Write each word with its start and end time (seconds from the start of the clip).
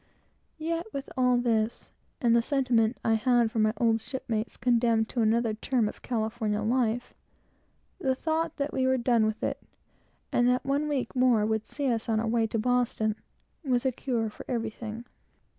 Yet, 0.57 0.87
with 0.91 1.11
all 1.15 1.37
this, 1.37 1.91
and 2.19 2.35
the 2.35 2.41
feeling 2.41 2.95
I 3.05 3.13
had 3.13 3.51
for 3.51 3.59
my 3.59 3.71
old 3.77 4.01
shipmates, 4.01 4.57
condemned 4.57 5.07
to 5.09 5.21
another 5.21 5.53
term 5.53 5.87
of 5.87 6.01
California 6.01 6.63
life, 6.63 7.13
the 7.99 8.15
thought 8.15 8.57
that 8.57 8.73
we 8.73 8.87
were 8.87 8.97
done 8.97 9.27
with 9.27 9.43
it, 9.43 9.61
and 10.31 10.49
that 10.49 10.65
one 10.65 10.87
week 10.87 11.15
more 11.15 11.45
would 11.45 11.67
see 11.67 11.85
us 11.91 12.09
on 12.09 12.19
our 12.19 12.25
way 12.25 12.47
to 12.47 12.57
Boston, 12.57 13.15
was 13.63 13.85
a 13.85 13.91
cure 13.91 14.31
for 14.31 14.43
everything. 14.49 15.05